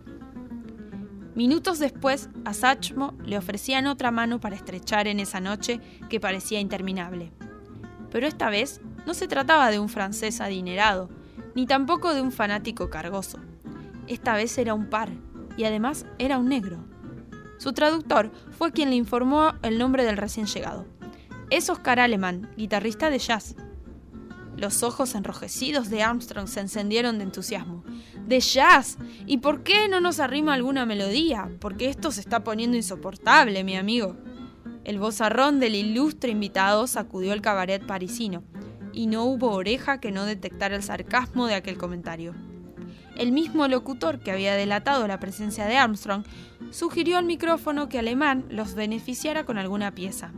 Minutos 1.33 1.79
después, 1.79 2.29
a 2.43 2.53
Sachmo 2.53 3.13
le 3.25 3.37
ofrecían 3.37 3.87
otra 3.87 4.11
mano 4.11 4.41
para 4.41 4.55
estrechar 4.55 5.07
en 5.07 5.19
esa 5.21 5.39
noche 5.39 5.79
que 6.09 6.19
parecía 6.19 6.59
interminable. 6.59 7.31
Pero 8.11 8.27
esta 8.27 8.49
vez 8.49 8.81
no 9.05 9.13
se 9.13 9.29
trataba 9.29 9.71
de 9.71 9.79
un 9.79 9.87
francés 9.87 10.41
adinerado, 10.41 11.09
ni 11.55 11.65
tampoco 11.65 12.13
de 12.13 12.21
un 12.21 12.33
fanático 12.33 12.89
cargoso. 12.89 13.39
Esta 14.07 14.35
vez 14.35 14.57
era 14.57 14.73
un 14.73 14.89
par, 14.89 15.09
y 15.55 15.63
además 15.63 16.05
era 16.19 16.37
un 16.37 16.49
negro. 16.49 16.83
Su 17.59 17.71
traductor 17.71 18.31
fue 18.57 18.73
quien 18.73 18.89
le 18.89 18.95
informó 18.95 19.53
el 19.61 19.77
nombre 19.77 20.03
del 20.03 20.17
recién 20.17 20.47
llegado. 20.47 20.85
Es 21.49 21.69
Oscar 21.69 21.99
Alemán, 21.99 22.49
guitarrista 22.57 23.09
de 23.09 23.19
jazz. 23.19 23.55
Los 24.61 24.83
ojos 24.83 25.15
enrojecidos 25.15 25.89
de 25.89 26.03
Armstrong 26.03 26.47
se 26.47 26.59
encendieron 26.59 27.17
de 27.17 27.23
entusiasmo. 27.23 27.83
¡De 28.27 28.39
jazz! 28.39 28.99
¿Y 29.25 29.37
por 29.37 29.63
qué 29.63 29.89
no 29.89 30.01
nos 30.01 30.19
arrima 30.19 30.53
alguna 30.53 30.85
melodía? 30.85 31.49
Porque 31.59 31.89
esto 31.89 32.11
se 32.11 32.21
está 32.21 32.43
poniendo 32.43 32.77
insoportable, 32.77 33.63
mi 33.63 33.75
amigo. 33.75 34.17
El 34.83 34.99
bozarrón 34.99 35.59
del 35.59 35.73
ilustre 35.73 36.29
invitado 36.29 36.85
sacudió 36.85 37.33
el 37.33 37.41
cabaret 37.41 37.83
parisino, 37.83 38.43
y 38.93 39.07
no 39.07 39.23
hubo 39.25 39.49
oreja 39.49 39.99
que 39.99 40.11
no 40.11 40.25
detectara 40.25 40.75
el 40.75 40.83
sarcasmo 40.83 41.47
de 41.47 41.55
aquel 41.55 41.79
comentario. 41.79 42.35
El 43.17 43.31
mismo 43.31 43.67
locutor 43.67 44.19
que 44.19 44.31
había 44.31 44.53
delatado 44.53 45.07
la 45.07 45.19
presencia 45.19 45.65
de 45.65 45.77
Armstrong 45.77 46.23
sugirió 46.69 47.17
al 47.17 47.25
micrófono 47.25 47.89
que 47.89 47.97
Alemán 47.97 48.45
los 48.51 48.75
beneficiara 48.75 49.43
con 49.43 49.57
alguna 49.57 49.95
pieza. 49.95 50.33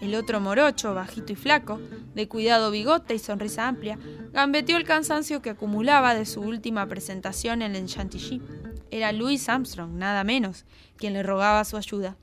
El 0.00 0.14
otro 0.14 0.40
morocho, 0.40 0.94
bajito 0.94 1.32
y 1.32 1.36
flaco, 1.36 1.80
de 2.14 2.28
cuidado 2.28 2.70
bigote 2.70 3.14
y 3.14 3.18
sonrisa 3.18 3.66
amplia, 3.66 3.98
gambeteó 4.32 4.76
el 4.76 4.84
cansancio 4.84 5.40
que 5.40 5.50
acumulaba 5.50 6.14
de 6.14 6.26
su 6.26 6.42
última 6.42 6.86
presentación 6.86 7.62
en 7.62 7.74
el 7.74 7.86
Chantilly. 7.86 8.42
Era 8.90 9.12
Louis 9.12 9.48
Armstrong, 9.48 9.92
nada 9.92 10.22
menos, 10.22 10.64
quien 10.96 11.14
le 11.14 11.22
rogaba 11.22 11.64
su 11.64 11.76
ayuda. 11.76 12.16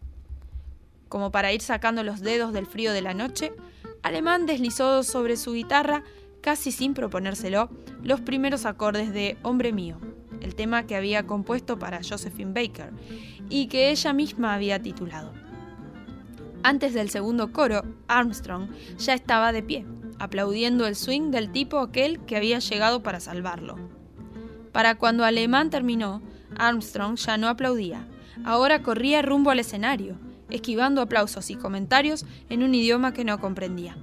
Como 1.09 1.31
para 1.31 1.51
ir 1.51 1.61
sacando 1.61 2.03
los 2.03 2.21
dedos 2.21 2.53
del 2.53 2.65
frío 2.65 2.93
de 2.93 3.01
la 3.01 3.13
noche, 3.13 3.51
Alemán 4.03 4.45
deslizó 4.45 5.03
sobre 5.03 5.37
su 5.37 5.53
guitarra, 5.53 6.03
casi 6.41 6.71
sin 6.71 6.93
proponérselo, 6.93 7.69
los 8.03 8.21
primeros 8.21 8.65
acordes 8.65 9.13
de 9.13 9.37
Hombre 9.43 9.71
mío, 9.71 9.97
el 10.41 10.55
tema 10.55 10.85
que 10.85 10.95
había 10.95 11.25
compuesto 11.25 11.79
para 11.79 12.01
Josephine 12.03 12.53
Baker 12.53 12.91
y 13.49 13.67
que 13.67 13.91
ella 13.91 14.13
misma 14.13 14.53
había 14.53 14.81
titulado. 14.81 15.42
Antes 16.63 16.93
del 16.93 17.09
segundo 17.09 17.51
coro, 17.51 17.83
Armstrong 18.07 18.69
ya 18.97 19.13
estaba 19.13 19.51
de 19.51 19.61
pie, 19.61 19.85
aplaudiendo 20.17 20.87
el 20.87 20.95
swing 20.95 21.29
del 21.29 21.51
tipo 21.51 21.79
aquel 21.79 22.21
que 22.21 22.37
había 22.37 22.59
llegado 22.59 23.03
para 23.03 23.19
salvarlo. 23.19 23.77
Para 24.71 24.95
cuando 24.95 25.25
Alemán 25.25 25.69
terminó, 25.69 26.21
Armstrong 26.57 27.17
ya 27.17 27.37
no 27.37 27.49
aplaudía, 27.49 28.07
ahora 28.45 28.81
corría 28.81 29.21
rumbo 29.21 29.51
al 29.51 29.59
escenario, 29.59 30.17
esquivando 30.49 31.01
aplausos 31.01 31.49
y 31.49 31.55
comentarios 31.55 32.25
en 32.49 32.63
un 32.63 32.73
idioma 32.73 33.13
que 33.13 33.25
no 33.25 33.39
comprendía. 33.41 33.97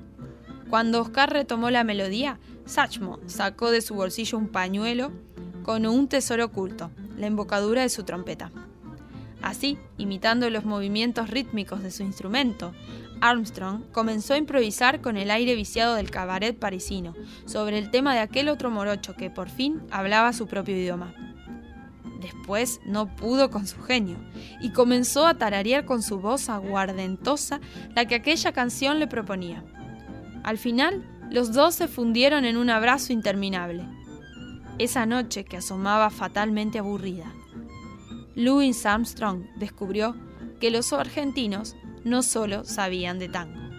Cuando 0.68 1.01
Oscar 1.01 1.33
retomó 1.33 1.70
la 1.70 1.83
melodía, 1.83 2.38
Sachmo 2.66 3.20
sacó 3.25 3.70
de 3.70 3.81
su 3.81 3.94
bolsillo 3.94 4.37
un 4.37 4.49
pañuelo 4.49 5.12
con 5.62 5.87
un 5.87 6.09
tesoro 6.09 6.44
oculto, 6.44 6.90
la 7.16 7.27
embocadura 7.27 7.83
de 7.83 7.88
su 7.88 8.05
trompeta. 8.05 8.53
Así, 9.42 9.79
imitando 9.96 10.50
los 10.50 10.64
movimientos 10.64 11.31
rítmicos 11.31 11.83
de 11.83 11.90
su 11.90 12.03
instrumento, 12.03 12.72
Armstrong 13.20 13.83
comenzó 13.92 14.35
a 14.35 14.38
improvisar 14.38 15.00
con 15.00 15.16
el 15.16 15.31
aire 15.31 15.55
viciado 15.55 15.94
del 15.94 16.11
cabaret 16.11 16.59
parisino 16.59 17.14
sobre 17.46 17.79
el 17.79 17.90
tema 17.90 18.14
de 18.14 18.20
aquel 18.20 18.48
otro 18.48 18.70
morocho 18.70 19.14
que 19.14 19.31
por 19.31 19.48
fin 19.48 19.81
hablaba 19.90 20.33
su 20.33 20.46
propio 20.46 20.76
idioma. 20.76 21.14
Después 22.20 22.81
no 22.85 23.14
pudo 23.16 23.50
con 23.50 23.66
su 23.66 23.81
genio 23.83 24.18
y 24.61 24.70
comenzó 24.70 25.26
a 25.26 25.35
tararear 25.35 25.87
con 25.87 26.03
su 26.03 26.20
voz 26.20 26.50
aguardentosa 26.50 27.61
la 27.94 28.05
que 28.05 28.14
aquella 28.14 28.53
canción 28.53 28.98
le 28.98 29.07
proponía. 29.07 29.64
Al 30.42 30.59
final, 30.59 31.03
los 31.31 31.53
dos 31.53 31.74
se 31.74 31.88
fundieron 31.88 32.44
en 32.44 32.57
un 32.57 32.68
abrazo 32.68 33.12
interminable. 33.12 33.87
Esa 34.79 35.07
noche 35.07 35.44
que 35.44 35.59
asomaba 35.59 36.11
fatalmente 36.11 36.79
aburrida. 36.79 37.33
Louis 38.34 38.86
Armstrong 38.86 39.44
descubrió 39.56 40.14
que 40.60 40.70
los 40.70 40.92
argentinos 40.92 41.76
no 42.04 42.22
solo 42.22 42.64
sabían 42.64 43.18
de 43.18 43.28
tango. 43.28 43.69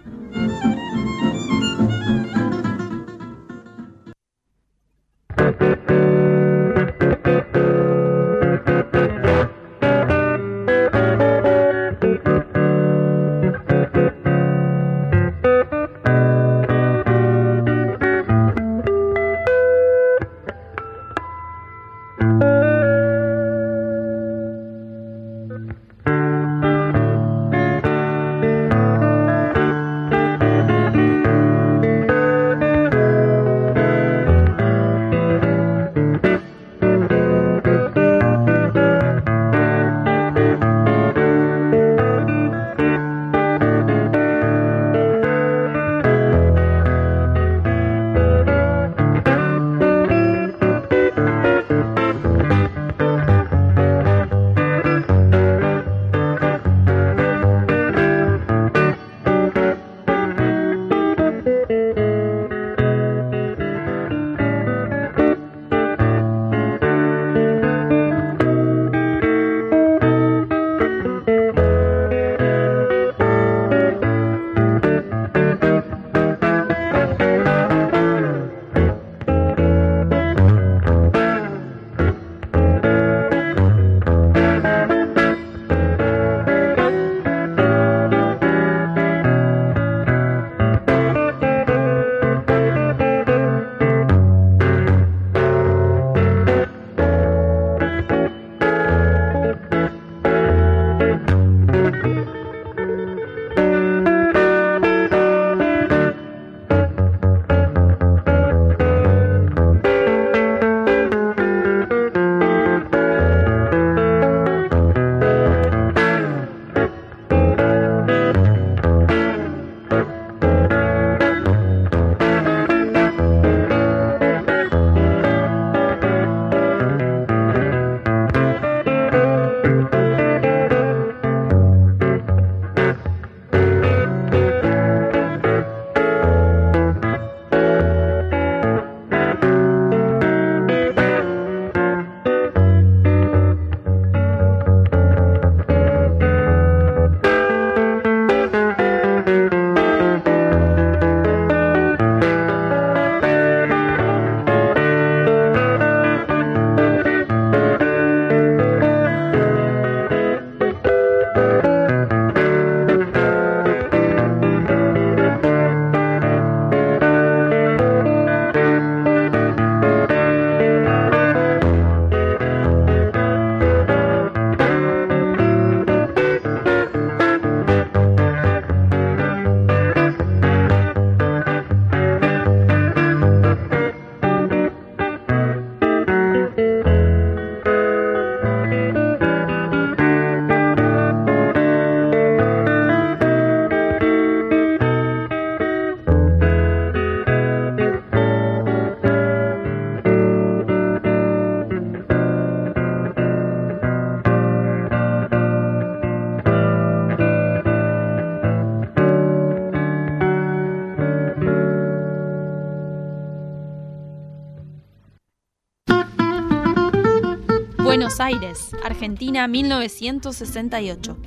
Argentina 218.84 219.48
1968. 219.48 221.18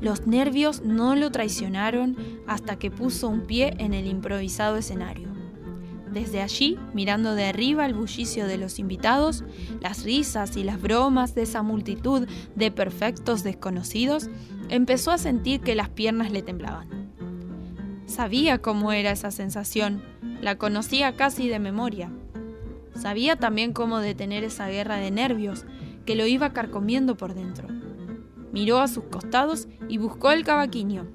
Los 0.00 0.26
nervios 0.28 0.82
no 0.82 1.16
lo 1.16 1.32
traicionaron 1.32 2.16
hasta 2.46 2.78
que 2.78 2.90
puso 2.90 3.28
un 3.28 3.42
pie 3.42 3.74
en 3.78 3.94
el 3.94 4.06
improvisado 4.06 4.76
escenario. 4.76 5.28
Desde 6.12 6.40
allí, 6.40 6.78
mirando 6.92 7.34
de 7.34 7.46
arriba 7.46 7.86
el 7.86 7.94
bullicio 7.94 8.46
de 8.46 8.58
los 8.58 8.78
invitados, 8.78 9.44
las 9.80 10.04
risas 10.04 10.56
y 10.56 10.62
las 10.62 10.80
bromas 10.80 11.34
de 11.34 11.42
esa 11.42 11.62
multitud 11.62 12.28
de 12.54 12.70
perfectos 12.70 13.42
desconocidos, 13.42 14.28
empezó 14.68 15.10
a 15.10 15.18
sentir 15.18 15.62
que 15.62 15.74
las 15.74 15.88
piernas 15.88 16.30
le 16.30 16.42
temblaban. 16.42 16.88
Sabía 18.06 18.58
cómo 18.58 18.92
era 18.92 19.10
esa 19.10 19.30
sensación, 19.30 20.02
la 20.40 20.58
conocía 20.58 21.16
casi 21.16 21.48
de 21.48 21.58
memoria. 21.58 22.12
Sabía 22.94 23.36
también 23.36 23.72
cómo 23.72 23.98
detener 23.98 24.44
esa 24.44 24.68
guerra 24.68 24.96
de 24.96 25.10
nervios 25.10 25.64
que 26.04 26.16
lo 26.16 26.26
iba 26.26 26.52
carcomiendo 26.52 27.16
por 27.16 27.34
dentro. 27.34 27.68
Miró 28.52 28.80
a 28.80 28.88
sus 28.88 29.04
costados 29.04 29.68
y 29.88 29.98
buscó 29.98 30.30
el 30.30 30.44
cavaquinho. 30.44 31.06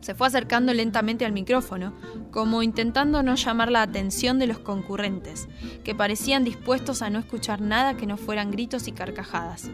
Se 0.00 0.14
fue 0.14 0.26
acercando 0.26 0.74
lentamente 0.74 1.24
al 1.24 1.32
micrófono, 1.32 1.94
como 2.32 2.62
intentando 2.62 3.22
no 3.22 3.36
llamar 3.36 3.70
la 3.70 3.82
atención 3.82 4.38
de 4.38 4.48
los 4.48 4.58
concurrentes, 4.58 5.48
que 5.84 5.94
parecían 5.94 6.42
dispuestos 6.42 7.02
a 7.02 7.10
no 7.10 7.20
escuchar 7.20 7.60
nada 7.60 7.96
que 7.96 8.06
no 8.06 8.16
fueran 8.16 8.50
gritos 8.50 8.88
y 8.88 8.92
carcajadas. 8.92 9.70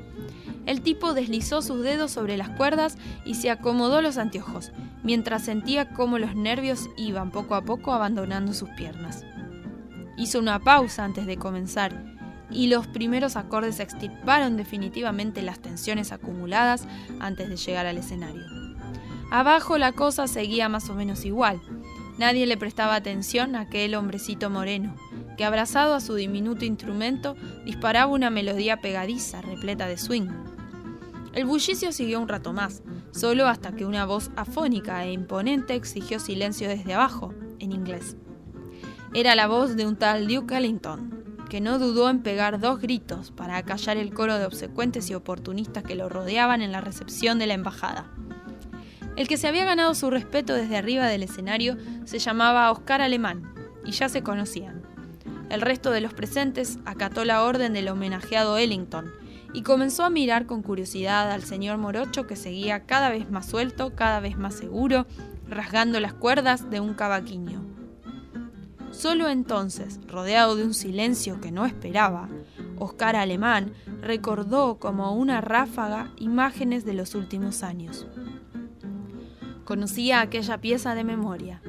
El 0.67 0.83
tipo 0.83 1.15
deslizó 1.15 1.63
sus 1.63 1.83
dedos 1.83 2.11
sobre 2.11 2.37
las 2.37 2.51
cuerdas 2.51 2.99
y 3.25 3.37
se 3.37 3.51
acomodó 3.51 4.03
los 4.03 4.19
anteojos, 4.19 4.71
mientras 5.03 5.45
sentía 5.45 5.89
cómo 5.95 6.19
los 6.19 6.37
nervios 6.37 6.91
iban 6.99 7.31
poco 7.31 7.55
a 7.55 7.63
poco 7.63 7.95
abandonando 7.95 8.53
sus 8.53 8.69
piernas. 8.71 9.25
Hizo 10.19 10.39
una 10.39 10.59
pausa 10.59 11.05
antes 11.05 11.25
de 11.27 11.39
comenzar 11.39 12.08
y 12.51 12.69
los 12.69 12.87
primeros 12.87 13.37
acordes 13.37 13.81
extirparon 13.81 14.57
definitivamente 14.57 15.43
las 15.43 15.59
tensiones 15.59 16.13
acumuladas 16.13 16.87
antes 17.21 17.49
de 17.49 17.57
llegar 17.57 17.87
al 17.87 17.99
escenario. 17.99 18.45
Abajo 19.31 19.77
la 19.77 19.93
cosa 19.93 20.27
seguía 20.27 20.69
más 20.69 20.89
o 20.89 20.95
menos 20.95 21.25
igual. 21.25 21.61
Nadie 22.19 22.47
le 22.47 22.57
prestaba 22.57 22.95
atención 22.95 23.55
a 23.55 23.61
aquel 23.61 23.95
hombrecito 23.95 24.51
moreno, 24.51 24.97
que 25.37 25.45
abrazado 25.45 25.95
a 25.95 26.01
su 26.01 26.15
diminuto 26.15 26.65
instrumento 26.65 27.37
disparaba 27.65 28.13
una 28.13 28.31
melodía 28.31 28.81
pegadiza, 28.81 29.43
repleta 29.43 29.87
de 29.87 29.99
swing. 29.99 30.29
El 31.35 31.45
bullicio 31.45 31.93
siguió 31.93 32.21
un 32.21 32.29
rato 32.29 32.53
más, 32.53 32.83
solo 33.13 33.47
hasta 33.47 33.73
que 33.73 33.85
una 33.85 34.07
voz 34.07 34.31
afónica 34.35 35.05
e 35.05 35.13
imponente 35.13 35.75
exigió 35.75 36.19
silencio 36.19 36.69
desde 36.69 36.95
abajo, 36.95 37.35
en 37.61 37.73
inglés. 37.73 38.17
Era 39.15 39.35
la 39.35 39.47
voz 39.47 39.77
de 39.77 39.87
un 39.87 39.97
tal 39.97 40.27
Duke 40.27 40.57
Ellington, 40.57 41.28
que 41.49 41.61
no 41.61 41.79
dudó 41.79 42.11
en 42.11 42.23
pegar 42.23 42.61
dos 42.61 42.81
gritos 42.81 43.31
para 43.31 43.57
acallar 43.57 43.97
el 43.97 44.13
coro 44.13 44.39
de 44.39 44.45
obsecuentes 44.45 45.11
y 45.11 45.15
oportunistas 45.15 45.83
que 45.83 45.95
lo 45.95 46.09
rodeaban 46.09 46.63
en 46.63 46.73
la 46.73 46.81
recepción 46.81 47.39
de 47.39 47.47
la 47.47 47.55
embajada. 47.55 48.11
El 49.17 49.27
que 49.27 49.37
se 49.37 49.49
había 49.49 49.65
ganado 49.65 49.95
su 49.95 50.11
respeto 50.11 50.55
desde 50.55 50.77
arriba 50.77 51.07
del 51.07 51.25
escenario 51.25 51.77
se 52.05 52.19
llamaba 52.19 52.71
Oscar 52.71 53.01
Alemán, 53.03 53.53
y 53.85 53.93
ya 53.93 54.09
se 54.09 54.23
conocían. 54.23 54.83
El 55.51 55.63
resto 55.63 55.91
de 55.91 56.01
los 56.01 56.15
presentes 56.15 56.79
acató 56.85 57.25
la 57.25 57.43
orden 57.43 57.73
del 57.73 57.89
homenajeado 57.89 58.59
Ellington, 58.59 59.11
y 59.53 59.63
comenzó 59.63 60.05
a 60.05 60.11
mirar 60.11 60.47
con 60.47 60.63
curiosidad 60.63 61.33
al 61.33 61.43
señor 61.43 61.79
Morocho 61.79 62.27
que 62.27 62.37
seguía 62.37 62.85
cada 62.85 63.11
vez 63.11 63.31
más 63.31 63.47
suelto, 63.47 63.95
cada 63.95 64.21
vez 64.21 64.37
más 64.37 64.55
seguro, 64.55 65.07
rasgando 65.49 66.01
las 66.01 66.13
cuerdas 66.13 66.71
de 66.71 66.81
un 66.81 66.95
cavaquinho. 66.95 67.58
Solo 68.91 69.29
entonces, 69.29 70.01
rodeado 70.07 70.57
de 70.57 70.65
un 70.65 70.75
silencio 70.75 71.41
que 71.41 71.53
no 71.53 71.67
esperaba, 71.67 72.29
Oscar 72.79 73.17
Alemán 73.17 73.73
recordó 74.01 74.79
como 74.79 75.15
una 75.15 75.41
ráfaga 75.41 76.13
imágenes 76.17 76.85
de 76.85 76.95
los 76.95 77.15
últimos 77.15 77.63
años. 77.63 78.07
Conocía 79.65 80.21
aquella 80.21 80.61
pieza 80.61 80.95
de 80.95 81.05
memoria. 81.05 81.61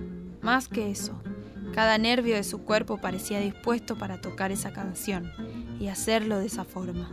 Más 0.41 0.67
que 0.67 0.89
eso, 0.89 1.21
cada 1.73 1.97
nervio 1.97 2.35
de 2.35 2.43
su 2.43 2.59
cuerpo 2.59 2.97
parecía 2.97 3.39
dispuesto 3.39 3.97
para 3.97 4.21
tocar 4.21 4.51
esa 4.51 4.71
canción 4.71 5.31
y 5.79 5.87
hacerlo 5.87 6.39
de 6.39 6.45
esa 6.45 6.63
forma. 6.63 7.09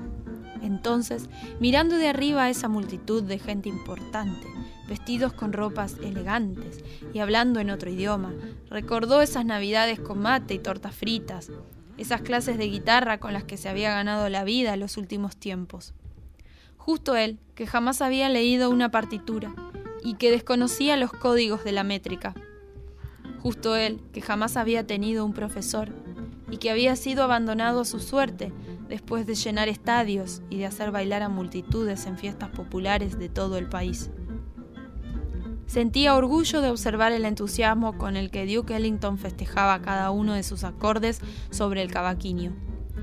Entonces, 0.62 1.28
mirando 1.60 1.96
de 1.96 2.08
arriba 2.08 2.44
a 2.44 2.50
esa 2.50 2.68
multitud 2.68 3.22
de 3.22 3.38
gente 3.38 3.68
importante, 3.68 4.46
vestidos 4.88 5.32
con 5.32 5.52
ropas 5.52 5.96
elegantes 6.02 6.84
y 7.12 7.18
hablando 7.18 7.60
en 7.60 7.70
otro 7.70 7.90
idioma, 7.90 8.32
recordó 8.68 9.20
esas 9.20 9.44
navidades 9.44 10.00
con 10.00 10.20
mate 10.20 10.54
y 10.54 10.58
tortas 10.58 10.94
fritas, 10.94 11.50
esas 11.98 12.22
clases 12.22 12.58
de 12.58 12.68
guitarra 12.68 13.18
con 13.18 13.32
las 13.32 13.44
que 13.44 13.56
se 13.56 13.68
había 13.68 13.90
ganado 13.90 14.28
la 14.28 14.44
vida 14.44 14.74
en 14.74 14.80
los 14.80 14.96
últimos 14.96 15.36
tiempos. 15.36 15.94
Justo 16.76 17.16
él, 17.16 17.38
que 17.54 17.66
jamás 17.66 18.00
había 18.02 18.28
leído 18.28 18.70
una 18.70 18.90
partitura 18.90 19.52
y 20.04 20.14
que 20.14 20.30
desconocía 20.30 20.96
los 20.96 21.12
códigos 21.12 21.64
de 21.64 21.72
la 21.72 21.82
métrica. 21.82 22.34
Justo 23.42 23.76
él, 23.76 24.00
que 24.12 24.20
jamás 24.20 24.56
había 24.56 24.86
tenido 24.86 25.24
un 25.24 25.32
profesor 25.32 25.88
y 26.50 26.58
que 26.58 26.70
había 26.70 26.94
sido 26.94 27.24
abandonado 27.24 27.80
a 27.80 27.84
su 27.84 27.98
suerte 27.98 28.52
después 28.88 29.26
de 29.26 29.34
llenar 29.34 29.68
estadios 29.68 30.42
y 30.48 30.58
de 30.58 30.66
hacer 30.66 30.92
bailar 30.92 31.22
a 31.22 31.28
multitudes 31.28 32.06
en 32.06 32.18
fiestas 32.18 32.50
populares 32.50 33.18
de 33.18 33.28
todo 33.28 33.56
el 33.56 33.68
país. 33.68 34.10
Sentía 35.66 36.14
orgullo 36.14 36.60
de 36.60 36.70
observar 36.70 37.12
el 37.12 37.24
entusiasmo 37.24 37.98
con 37.98 38.16
el 38.16 38.30
que 38.30 38.46
Duke 38.46 38.76
Ellington 38.76 39.18
festejaba 39.18 39.82
cada 39.82 40.10
uno 40.10 40.34
de 40.34 40.42
sus 40.42 40.64
acordes 40.64 41.20
sobre 41.50 41.82
el 41.82 41.90
cavaquinho, 41.90 42.52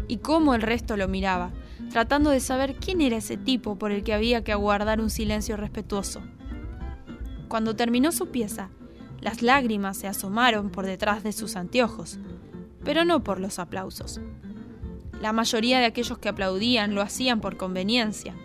y 0.08 0.18
cómo 0.18 0.56
el 0.56 0.62
resto 0.62 0.96
lo 0.96 1.08
miraba, 1.08 1.52
tratando 1.92 2.30
de 2.30 2.40
saber 2.40 2.76
quién 2.76 3.02
era 3.02 3.18
ese 3.18 3.38
tipo 3.38 3.78
por 3.78 3.92
el 3.92 4.04
que 4.04 4.14
había 4.14 4.44
que 4.44 4.54
aguardar 4.54 5.02
un 5.02 5.10
silencio 5.10 5.58
respetuoso. 5.58 6.22
Cuando 7.50 7.76
terminó 7.76 8.12
su 8.12 8.30
pieza, 8.30 8.70
las 9.20 9.42
lágrimas 9.42 9.98
se 9.98 10.08
asomaron 10.08 10.70
por 10.70 10.86
detrás 10.86 11.22
de 11.24 11.34
sus 11.34 11.56
anteojos, 11.56 12.18
pero 12.84 13.06
no 13.06 13.24
por 13.24 13.40
los 13.40 13.60
aplausos. 13.60 14.20
La 15.22 15.34
mayoría 15.34 15.80
de 15.80 15.86
aquellos 15.86 16.18
que 16.18 16.30
aplaudían 16.30 16.96
lo 16.96 17.02
hacían 17.02 17.40
por 17.40 17.56
conveniencia. 17.56 18.36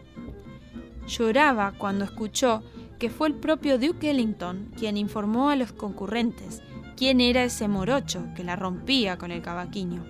Lloraba 1.06 1.72
cuando 1.72 2.04
escuchó 2.04 2.62
que 2.98 3.10
fue 3.10 3.28
el 3.28 3.34
propio 3.34 3.78
Duke 3.78 4.10
Ellington 4.10 4.72
quien 4.76 4.96
informó 4.96 5.50
a 5.50 5.56
los 5.56 5.72
concurrentes 5.72 6.62
quién 6.96 7.20
era 7.20 7.44
ese 7.44 7.68
morocho 7.68 8.26
que 8.34 8.42
la 8.42 8.56
rompía 8.56 9.18
con 9.18 9.30
el 9.30 9.40
cavaquinho. 9.40 10.04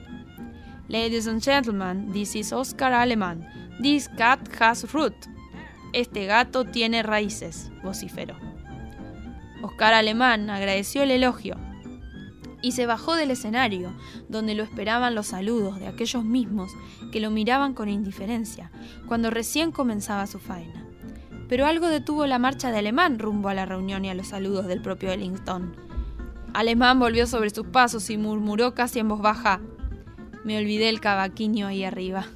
Ladies 0.89 1.29
and 1.29 1.43
gentlemen, 1.43 2.11
this 2.13 2.35
is 2.35 2.51
Oscar 2.51 2.95
Aleman. 2.95 3.47
This 3.83 4.09
cat 4.17 4.41
has 4.59 4.91
root. 4.93 5.15
Este 5.93 6.25
gato 6.25 6.65
tiene 6.65 7.03
raíces, 7.03 7.71
vociferó. 7.83 8.37
Oscar 9.63 9.93
Alemán 9.93 10.49
agradeció 10.49 11.03
el 11.03 11.11
elogio 11.11 11.57
y 12.63 12.73
se 12.73 12.87
bajó 12.87 13.15
del 13.17 13.31
escenario, 13.31 13.93
donde 14.29 14.55
lo 14.55 14.63
esperaban 14.63 15.15
los 15.15 15.29
saludos 15.29 15.79
de 15.79 15.89
aquellos 15.89 16.25
mismos 16.25 16.73
que 17.13 17.21
lo 17.21 17.31
miraban 17.31 17.75
con 17.75 17.89
indiferencia, 17.89 18.71
cuando 19.07 19.31
recién 19.31 19.73
comenzaba 19.73 20.27
su 20.27 20.39
faena. 20.39 20.88
Pero 21.49 21.67
algo 21.67 21.89
detuvo 21.89 22.27
la 22.27 22.39
marcha 22.39 22.71
de 22.71 22.79
Alemán 22.79 23.19
rumbo 23.19 23.49
a 23.49 23.55
la 23.55 23.67
reunión 23.67 24.05
y 24.05 24.11
a 24.11 24.15
los 24.15 24.29
saludos 24.29 24.67
del 24.67 24.83
propio 24.83 25.11
Ellington. 25.11 25.75
Alemán 26.55 26.99
volvió 26.99 27.27
sobre 27.27 27.51
sus 27.51 27.67
pasos 27.67 28.11
y 28.11 28.17
murmuró 28.17 28.75
casi 28.75 28.99
en 28.99 29.09
voz 29.09 29.21
baja, 29.21 29.61
me 30.45 30.57
olvidé 30.57 30.89
el 30.89 31.01
cavaquinho 31.01 31.67
ahí 31.67 31.85
arriba. 31.85 32.27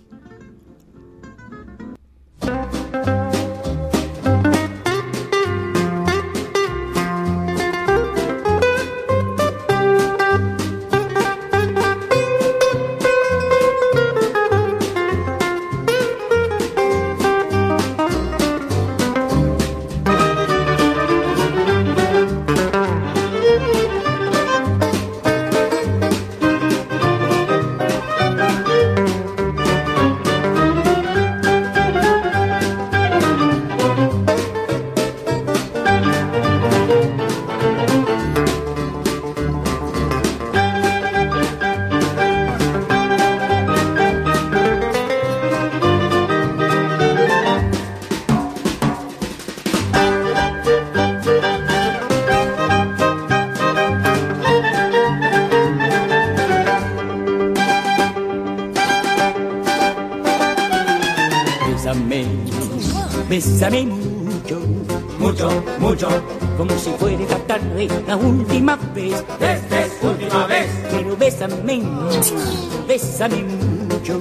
Bésame 73.12 73.42
mucho, 73.42 74.18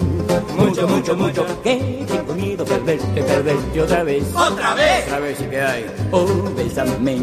mucho, 0.58 0.88
mucho, 0.88 1.16
mucho, 1.16 1.46
que 1.64 2.06
tengo 2.06 2.34
miedo 2.34 2.66
perderte, 2.66 3.24
perderte 3.24 3.82
otra 3.82 4.04
vez. 4.04 4.24
Otra 4.36 4.74
vez. 4.76 5.06
Otra 5.06 5.20
vez, 5.20 5.38
¿qué 5.50 5.62
hay? 5.62 5.86
Oh, 6.12 6.28
bésame, 6.58 7.16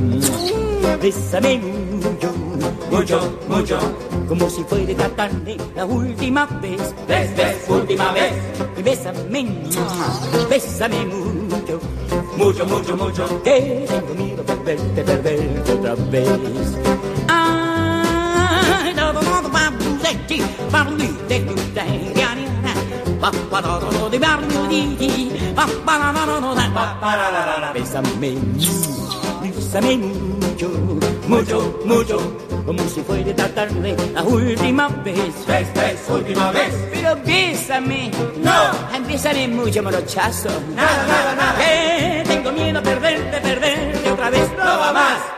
bésame 1.03 1.59
mucho, 1.59 2.33
mucho, 2.91 3.39
mucho, 3.49 3.79
como 4.27 4.49
si 4.49 4.65
fuera 4.65 4.91
esta 4.91 5.09
tarde 5.11 5.59
la 5.77 5.85
última 5.85 6.47
vez. 6.47 6.95
Ves, 7.07 7.37
ves, 7.37 7.57
última 7.69 8.13
vez. 8.13 8.33
Y 8.79 8.83
bésame, 8.83 9.47
bésame 10.49 11.05
mucho, 11.05 11.81
mucho, 12.39 12.67
mucho, 12.67 12.97
mucho, 12.97 13.43
que 13.43 13.85
tengo 13.87 14.15
miedo 14.15 14.43
perderte, 14.43 15.05
perderte 15.05 15.73
otra 15.73 15.95
vez. 16.11 17.08
Pa, 25.59 25.67
pa, 25.85 25.99
no, 25.99 26.13
no, 26.13 26.41
no, 26.41 26.55
no, 26.55 26.75
pa, 26.75 27.01
pa, 27.01 27.17
la, 27.17 27.31
la, 27.31 27.47
la, 27.47 27.59
la. 27.61 27.73
Bésame, 27.73 28.09
bésame 29.43 29.97
mucho, 29.97 30.69
mucho, 31.27 31.81
mucho, 31.85 32.17
como 32.65 32.83
si 32.89 33.01
fuera 33.03 33.31
esta 33.31 33.49
tarde 33.55 33.97
la 34.15 34.23
última 34.23 34.89
vez. 34.89 35.47
Ves, 35.47 35.75
ves, 35.75 36.01
última 36.09 36.53
vez. 36.53 36.73
Pero 36.93 37.17
bésame, 37.25 38.11
No. 38.43 39.07
Bésame 39.07 39.49
mucho, 39.49 39.83
morochazo. 39.83 40.51
Nada, 40.77 41.07
nada, 41.07 41.35
nada. 41.35 41.59
Que 41.59 42.25
tengo 42.27 42.53
miedo 42.53 42.79
a 42.79 42.83
perderte, 42.83 43.41
perderte 43.41 44.11
otra 44.11 44.31
vez. 44.31 44.49
No 44.57 44.65
va 44.65 44.93
más. 44.93 45.38